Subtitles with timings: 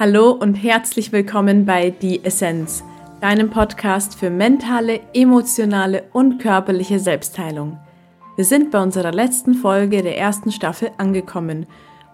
[0.00, 2.82] Hallo und herzlich willkommen bei Die Essenz,
[3.20, 7.78] deinem Podcast für mentale, emotionale und körperliche Selbstheilung.
[8.34, 11.66] Wir sind bei unserer letzten Folge der ersten Staffel angekommen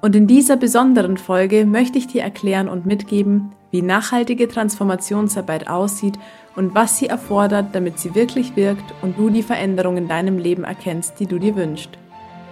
[0.03, 6.19] und in dieser besonderen Folge möchte ich dir erklären und mitgeben, wie nachhaltige Transformationsarbeit aussieht
[6.57, 10.65] und was sie erfordert, damit sie wirklich wirkt und du die Veränderung in deinem Leben
[10.65, 11.91] erkennst, die du dir wünschst.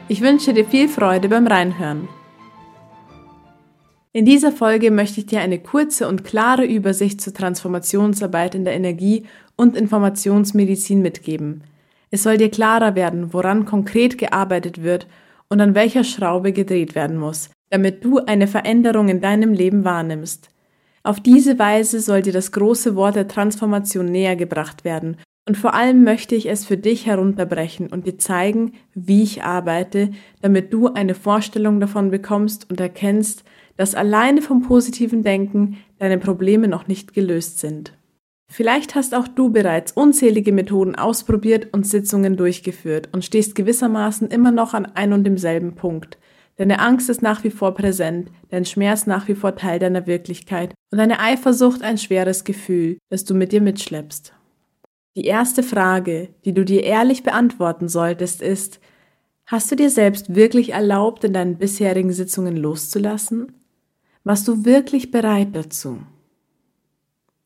[0.06, 2.08] Ich wünsche dir viel Freude beim Reinhören.
[4.16, 8.74] In dieser Folge möchte ich dir eine kurze und klare Übersicht zur Transformationsarbeit in der
[8.74, 9.24] Energie-
[9.56, 11.64] und Informationsmedizin mitgeben.
[12.12, 15.08] Es soll dir klarer werden, woran konkret gearbeitet wird
[15.48, 20.48] und an welcher Schraube gedreht werden muss, damit du eine Veränderung in deinem Leben wahrnimmst.
[21.02, 25.74] Auf diese Weise soll dir das große Wort der Transformation näher gebracht werden und vor
[25.74, 30.86] allem möchte ich es für dich herunterbrechen und dir zeigen, wie ich arbeite, damit du
[30.86, 33.42] eine Vorstellung davon bekommst und erkennst,
[33.76, 37.96] dass alleine vom positiven Denken deine Probleme noch nicht gelöst sind.
[38.50, 44.52] Vielleicht hast auch du bereits unzählige Methoden ausprobiert und Sitzungen durchgeführt und stehst gewissermaßen immer
[44.52, 46.18] noch an ein und demselben Punkt.
[46.56, 50.72] Deine Angst ist nach wie vor präsent, dein Schmerz nach wie vor Teil deiner Wirklichkeit
[50.92, 54.32] und deine Eifersucht ein schweres Gefühl, das du mit dir mitschleppst.
[55.16, 58.78] Die erste Frage, die du dir ehrlich beantworten solltest, ist,
[59.46, 63.52] hast du dir selbst wirklich erlaubt, in deinen bisherigen Sitzungen loszulassen?
[64.24, 65.98] Warst du wirklich bereit dazu?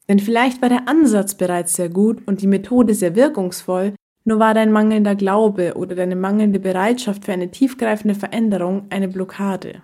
[0.09, 4.55] Denn vielleicht war der Ansatz bereits sehr gut und die Methode sehr wirkungsvoll, nur war
[4.55, 9.83] dein mangelnder Glaube oder deine mangelnde Bereitschaft für eine tiefgreifende Veränderung eine Blockade.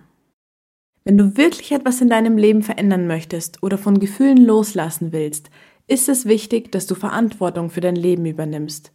[1.03, 5.49] Wenn du wirklich etwas in deinem Leben verändern möchtest oder von Gefühlen loslassen willst,
[5.87, 8.91] ist es wichtig, dass du Verantwortung für dein Leben übernimmst.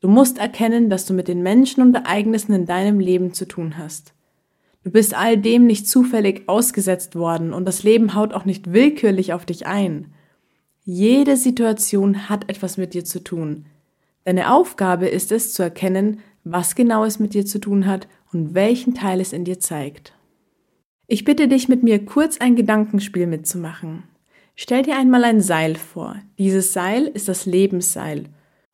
[0.00, 3.78] Du musst erkennen, dass du mit den Menschen und Ereignissen in deinem Leben zu tun
[3.78, 4.14] hast.
[4.84, 9.32] Du bist all dem nicht zufällig ausgesetzt worden und das Leben haut auch nicht willkürlich
[9.32, 10.12] auf dich ein.
[10.84, 13.66] Jede Situation hat etwas mit dir zu tun.
[14.24, 18.54] Deine Aufgabe ist es zu erkennen, was genau es mit dir zu tun hat und
[18.54, 20.14] welchen Teil es in dir zeigt.
[21.06, 24.04] Ich bitte dich, mit mir kurz ein Gedankenspiel mitzumachen.
[24.54, 26.16] Stell dir einmal ein Seil vor.
[26.38, 28.24] Dieses Seil ist das Lebensseil.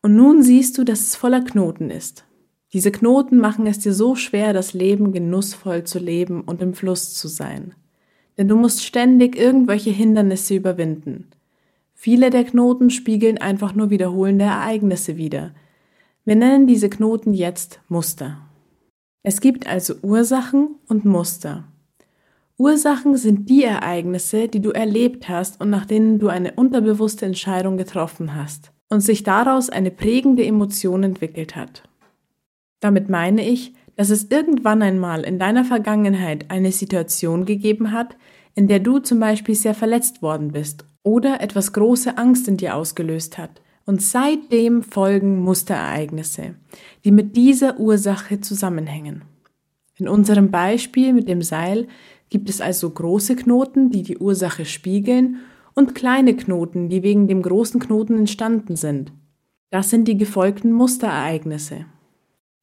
[0.02, 2.24] Und nun siehst du, dass es voller Knoten ist.
[2.74, 7.14] Diese Knoten machen es dir so schwer, das Leben genussvoll zu leben und im Fluss
[7.14, 7.72] zu sein.
[8.36, 11.28] Denn du musst ständig irgendwelche Hindernisse überwinden.
[11.94, 15.54] Viele der Knoten spiegeln einfach nur wiederholende Ereignisse wider.
[16.24, 18.38] Wir nennen diese Knoten jetzt Muster.
[19.22, 21.68] Es gibt also Ursachen und Muster.
[22.58, 27.76] Ursachen sind die Ereignisse, die du erlebt hast und nach denen du eine unterbewusste Entscheidung
[27.76, 31.84] getroffen hast und sich daraus eine prägende Emotion entwickelt hat.
[32.84, 38.14] Damit meine ich, dass es irgendwann einmal in deiner Vergangenheit eine Situation gegeben hat,
[38.54, 42.76] in der du zum Beispiel sehr verletzt worden bist oder etwas große Angst in dir
[42.76, 43.62] ausgelöst hat.
[43.86, 46.56] Und seitdem folgen Musterereignisse,
[47.06, 49.22] die mit dieser Ursache zusammenhängen.
[49.96, 51.88] In unserem Beispiel mit dem Seil
[52.28, 55.38] gibt es also große Knoten, die die Ursache spiegeln,
[55.72, 59.10] und kleine Knoten, die wegen dem großen Knoten entstanden sind.
[59.70, 61.86] Das sind die gefolgten Musterereignisse.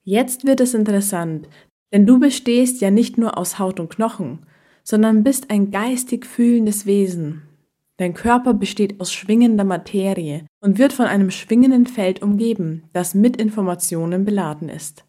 [0.03, 1.47] Jetzt wird es interessant,
[1.93, 4.39] denn du bestehst ja nicht nur aus Haut und Knochen,
[4.83, 7.43] sondern bist ein geistig fühlendes Wesen.
[7.97, 13.37] Dein Körper besteht aus schwingender Materie und wird von einem schwingenden Feld umgeben, das mit
[13.37, 15.05] Informationen beladen ist.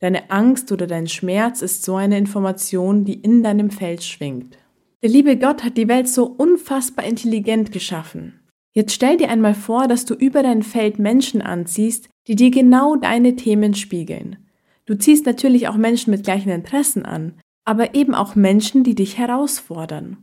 [0.00, 4.58] Deine Angst oder dein Schmerz ist so eine Information, die in deinem Feld schwingt.
[5.02, 8.40] Der liebe Gott hat die Welt so unfassbar intelligent geschaffen.
[8.74, 12.96] Jetzt stell dir einmal vor, dass du über dein Feld Menschen anziehst, die dir genau
[12.96, 14.36] deine Themen spiegeln.
[14.84, 17.34] Du ziehst natürlich auch Menschen mit gleichen Interessen an,
[17.64, 20.18] aber eben auch Menschen, die dich herausfordern.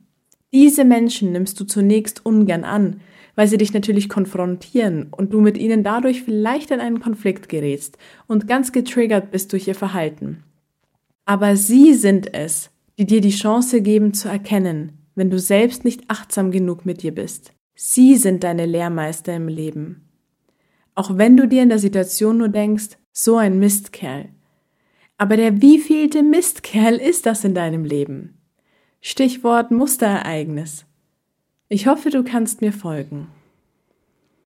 [0.53, 3.01] Diese Menschen nimmst du zunächst ungern an,
[3.35, 7.97] weil sie dich natürlich konfrontieren und du mit ihnen dadurch vielleicht in einen Konflikt gerätst
[8.27, 10.43] und ganz getriggert bist durch ihr Verhalten.
[11.25, 16.03] Aber sie sind es, die dir die Chance geben zu erkennen, wenn du selbst nicht
[16.07, 17.51] achtsam genug mit dir bist.
[17.73, 20.04] Sie sind deine Lehrmeister im Leben.
[20.95, 24.29] Auch wenn du dir in der Situation nur denkst, so ein Mistkerl.
[25.17, 28.37] Aber der wievielte Mistkerl ist das in deinem Leben?
[29.01, 30.85] Stichwort Musterereignis.
[31.67, 33.27] Ich hoffe, du kannst mir folgen.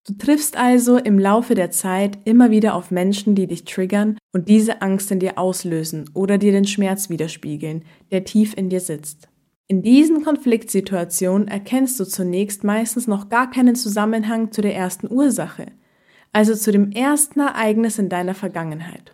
[0.07, 4.48] Du triffst also im Laufe der Zeit immer wieder auf Menschen, die dich triggern und
[4.48, 9.30] diese Angst in dir auslösen oder dir den Schmerz widerspiegeln, der tief in dir sitzt.
[9.68, 15.68] In diesen Konfliktsituationen erkennst du zunächst meistens noch gar keinen Zusammenhang zu der ersten Ursache,
[16.31, 19.14] also zu dem ersten Ereignis in deiner Vergangenheit.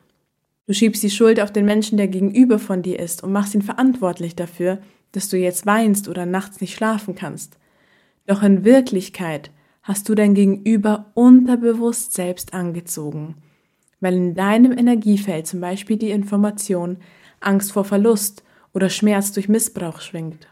[0.68, 3.62] Du schiebst die Schuld auf den Menschen, der gegenüber von dir ist und machst ihn
[3.62, 4.80] verantwortlich dafür,
[5.12, 7.58] dass du jetzt weinst oder nachts nicht schlafen kannst.
[8.26, 9.52] Doch in Wirklichkeit
[9.84, 13.36] hast du dein Gegenüber unterbewusst selbst angezogen,
[14.00, 16.98] weil in deinem Energiefeld zum Beispiel die Information
[17.40, 20.48] Angst vor Verlust oder Schmerz durch Missbrauch schwingt.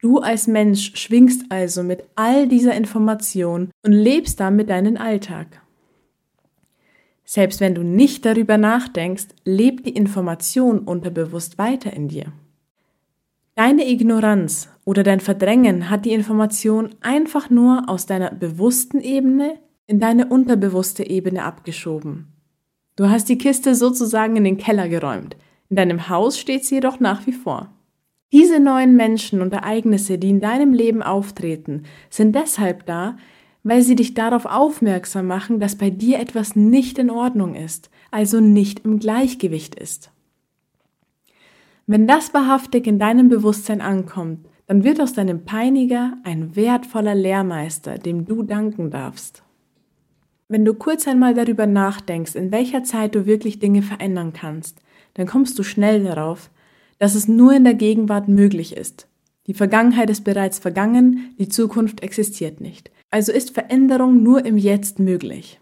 [0.00, 5.60] Du als Mensch schwingst also mit all dieser Information und lebst damit deinen Alltag.
[7.24, 12.32] Selbst wenn du nicht darüber nachdenkst, lebt die Information unterbewusst weiter in dir.
[13.56, 19.58] Deine Ignoranz oder dein Verdrängen hat die Information einfach nur aus deiner bewussten Ebene
[19.88, 22.28] in deine unterbewusste Ebene abgeschoben.
[22.94, 25.36] Du hast die Kiste sozusagen in den Keller geräumt.
[25.70, 27.74] In deinem Haus steht sie jedoch nach wie vor.
[28.32, 33.16] Diese neuen Menschen und Ereignisse, die in deinem Leben auftreten, sind deshalb da,
[33.62, 38.40] weil sie dich darauf aufmerksam machen, dass bei dir etwas nicht in Ordnung ist, also
[38.40, 40.10] nicht im Gleichgewicht ist.
[41.86, 47.96] Wenn das wahrhaftig in deinem Bewusstsein ankommt, dann wird aus deinem Peiniger ein wertvoller Lehrmeister,
[47.96, 49.42] dem du danken darfst.
[50.48, 54.82] Wenn du kurz einmal darüber nachdenkst, in welcher Zeit du wirklich Dinge verändern kannst,
[55.14, 56.50] dann kommst du schnell darauf,
[56.98, 59.06] dass es nur in der Gegenwart möglich ist.
[59.46, 62.90] Die Vergangenheit ist bereits vergangen, die Zukunft existiert nicht.
[63.10, 65.58] Also ist Veränderung nur im Jetzt möglich.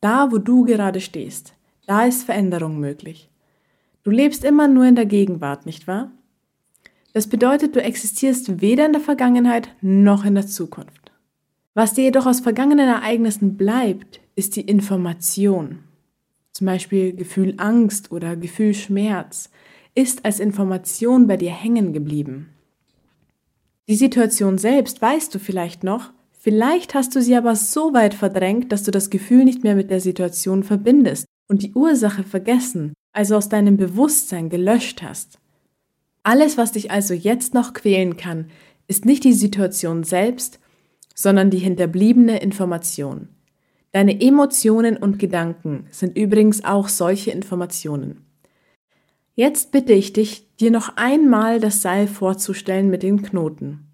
[0.00, 1.52] Da, wo du gerade stehst,
[1.86, 3.28] da ist Veränderung möglich.
[4.02, 6.12] Du lebst immer nur in der Gegenwart, nicht wahr?
[7.12, 11.12] Das bedeutet, du existierst weder in der Vergangenheit noch in der Zukunft.
[11.74, 15.80] Was dir jedoch aus vergangenen Ereignissen bleibt, ist die Information.
[16.52, 19.50] Zum Beispiel Gefühl Angst oder Gefühl Schmerz,
[19.96, 22.50] ist als Information bei dir hängen geblieben.
[23.88, 28.70] Die Situation selbst weißt du vielleicht noch, vielleicht hast du sie aber so weit verdrängt,
[28.70, 33.36] dass du das Gefühl nicht mehr mit der Situation verbindest und die Ursache vergessen, also
[33.36, 35.38] aus deinem Bewusstsein gelöscht hast.
[36.22, 38.50] Alles, was dich also jetzt noch quälen kann,
[38.88, 40.60] ist nicht die Situation selbst,
[41.14, 43.28] sondern die hinterbliebene Information.
[43.92, 48.25] Deine Emotionen und Gedanken sind übrigens auch solche Informationen.
[49.38, 53.90] Jetzt bitte ich dich, dir noch einmal das Seil vorzustellen mit den Knoten.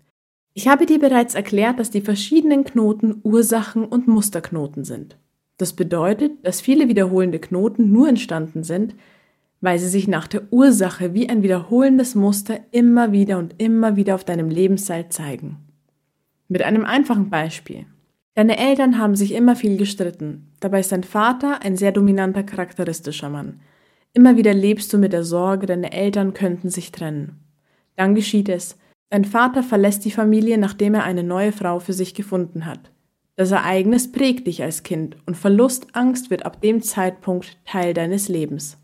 [0.54, 5.18] Ich habe dir bereits erklärt, dass die verschiedenen Knoten Ursachen und Musterknoten sind.
[5.58, 8.94] Das bedeutet, dass viele wiederholende Knoten nur entstanden sind,
[9.60, 14.14] weil sie sich nach der Ursache wie ein wiederholendes Muster immer wieder und immer wieder
[14.14, 15.56] auf deinem Lebensseil zeigen.
[16.46, 17.86] Mit einem einfachen Beispiel.
[18.36, 20.52] Deine Eltern haben sich immer viel gestritten.
[20.60, 23.60] Dabei ist dein Vater ein sehr dominanter, charakteristischer Mann.
[24.14, 27.40] Immer wieder lebst du mit der Sorge, deine Eltern könnten sich trennen.
[27.96, 28.76] Dann geschieht es.
[29.10, 32.90] Dein Vater verlässt die Familie, nachdem er eine neue Frau für sich gefunden hat.
[33.36, 38.78] Das Ereignis prägt dich als Kind und Verlustangst wird ab dem Zeitpunkt Teil deines Lebens.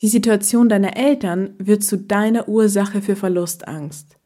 [0.00, 4.16] Die Situation deiner Eltern wird zu deiner Ursache für Verlustangst.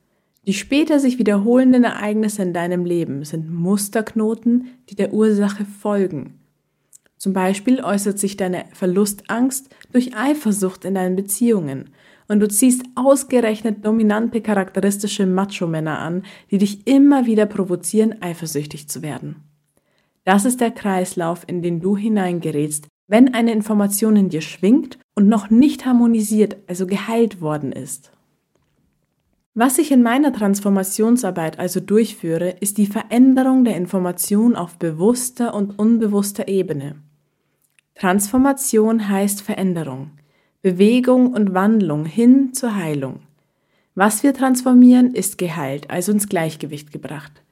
[0.46, 6.40] Die später sich wiederholenden Ereignisse in deinem Leben sind Musterknoten, die der Ursache folgen.
[7.22, 11.90] Zum Beispiel äußert sich deine Verlustangst durch Eifersucht in deinen Beziehungen
[12.26, 19.02] und du ziehst ausgerechnet dominante charakteristische Macho-Männer an, die dich immer wieder provozieren, eifersüchtig zu
[19.02, 19.36] werden.
[20.24, 25.28] Das ist der Kreislauf, in den du hineingerätst, wenn eine Information in dir schwingt und
[25.28, 28.10] noch nicht harmonisiert, also geheilt worden ist.
[29.54, 35.78] Was ich in meiner Transformationsarbeit also durchführe, ist die Veränderung der Information auf bewusster und
[35.78, 36.96] unbewusster Ebene.
[38.02, 40.10] Transformation heißt Veränderung,
[40.60, 43.20] Bewegung und Wandlung hin zur Heilung.
[43.94, 47.44] Was wir transformieren, ist geheilt, also ins Gleichgewicht gebracht.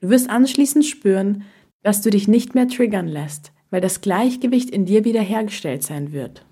[0.00, 1.44] Du wirst anschließend spüren,
[1.84, 6.44] dass du dich nicht mehr triggern lässt, weil das Gleichgewicht in dir wiederhergestellt sein wird.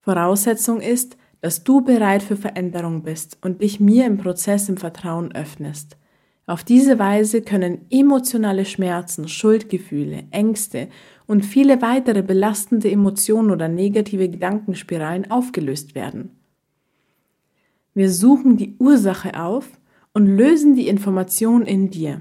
[0.00, 5.32] Voraussetzung ist, dass du bereit für Veränderung bist und dich mir im Prozess im Vertrauen
[5.32, 5.96] öffnest.
[6.46, 10.88] Auf diese Weise können emotionale Schmerzen, Schuldgefühle, Ängste
[11.26, 16.30] und viele weitere belastende Emotionen oder negative Gedankenspiralen aufgelöst werden.
[17.94, 19.68] Wir suchen die Ursache auf
[20.12, 22.20] und lösen die Information in dir.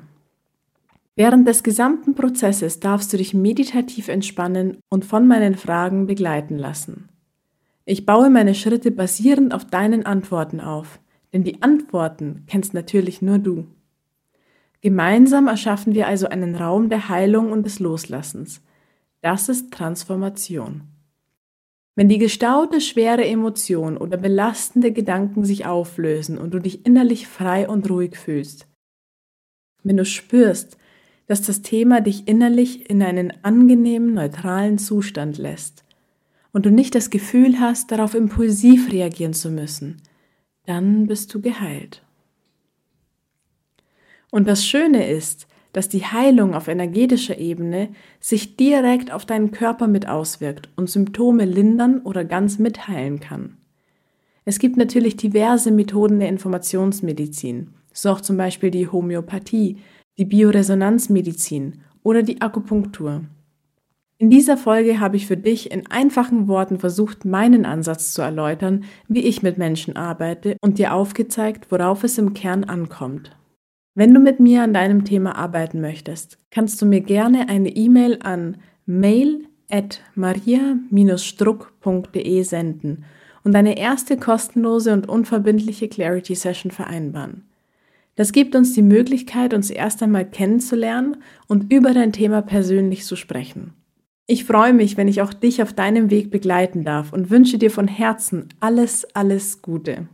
[1.15, 7.09] Während des gesamten Prozesses darfst du dich meditativ entspannen und von meinen Fragen begleiten lassen.
[7.85, 10.99] Ich baue meine Schritte basierend auf deinen Antworten auf,
[11.33, 13.67] denn die Antworten kennst natürlich nur du.
[14.83, 18.61] Gemeinsam erschaffen wir also einen Raum der Heilung und des Loslassens.
[19.21, 20.81] Das ist Transformation.
[21.95, 27.69] Wenn die gestaute, schwere Emotion oder belastende Gedanken sich auflösen und du dich innerlich frei
[27.69, 28.67] und ruhig fühlst,
[29.83, 30.77] wenn du spürst,
[31.27, 35.85] dass das Thema dich innerlich in einen angenehmen, neutralen Zustand lässt
[36.51, 40.01] und du nicht das Gefühl hast, darauf impulsiv reagieren zu müssen,
[40.65, 42.02] dann bist du geheilt.
[44.33, 49.85] Und das Schöne ist, dass die Heilung auf energetischer Ebene sich direkt auf deinen Körper
[49.85, 53.57] mit auswirkt und Symptome lindern oder ganz mitheilen kann.
[54.43, 59.77] Es gibt natürlich diverse Methoden der Informationsmedizin, so auch zum Beispiel die Homöopathie,
[60.17, 63.25] die Bioresonanzmedizin oder die Akupunktur.
[64.17, 68.85] In dieser Folge habe ich für dich in einfachen Worten versucht, meinen Ansatz zu erläutern,
[69.07, 73.35] wie ich mit Menschen arbeite und dir aufgezeigt, worauf es im Kern ankommt.
[73.95, 78.17] Wenn du mit mir an deinem Thema arbeiten möchtest, kannst du mir gerne eine E-Mail
[78.23, 83.05] an mail at maria-struck.de senden
[83.43, 87.43] und deine erste kostenlose und unverbindliche Clarity Session vereinbaren.
[88.15, 93.15] Das gibt uns die Möglichkeit, uns erst einmal kennenzulernen und über dein Thema persönlich zu
[93.15, 93.73] sprechen.
[94.25, 97.69] Ich freue mich, wenn ich auch dich auf deinem Weg begleiten darf und wünsche dir
[97.69, 100.07] von Herzen alles, alles Gute.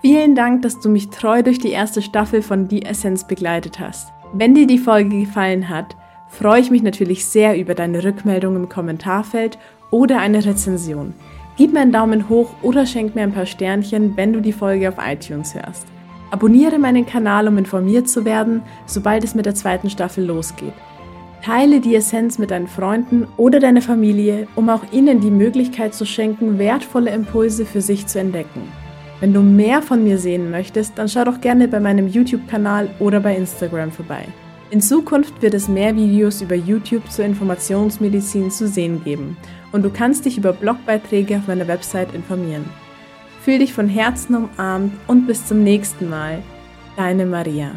[0.00, 4.12] Vielen Dank, dass du mich treu durch die erste Staffel von Die Essenz begleitet hast.
[4.32, 5.96] Wenn dir die Folge gefallen hat,
[6.28, 9.58] freue ich mich natürlich sehr über deine Rückmeldung im Kommentarfeld
[9.90, 11.14] oder eine Rezension.
[11.56, 14.88] Gib mir einen Daumen hoch oder schenk mir ein paar Sternchen, wenn du die Folge
[14.88, 15.86] auf iTunes hörst.
[16.30, 20.74] Abonniere meinen Kanal, um informiert zu werden, sobald es mit der zweiten Staffel losgeht.
[21.42, 26.04] Teile die Essenz mit deinen Freunden oder deiner Familie, um auch ihnen die Möglichkeit zu
[26.04, 28.62] schenken, wertvolle Impulse für sich zu entdecken.
[29.20, 33.18] Wenn du mehr von mir sehen möchtest, dann schau doch gerne bei meinem YouTube-Kanal oder
[33.18, 34.24] bei Instagram vorbei.
[34.70, 39.36] In Zukunft wird es mehr Videos über YouTube zur Informationsmedizin zu sehen geben
[39.72, 42.64] und du kannst dich über Blogbeiträge auf meiner Website informieren.
[43.42, 46.42] Fühl dich von Herzen umarmt und bis zum nächsten Mal.
[46.96, 47.70] Deine Maria.